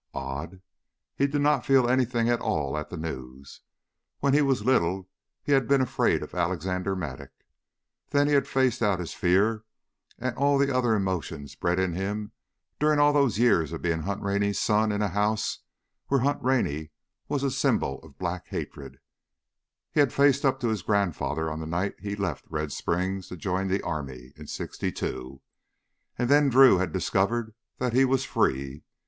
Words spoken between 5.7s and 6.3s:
afraid